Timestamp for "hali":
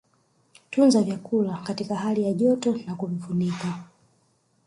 1.95-2.23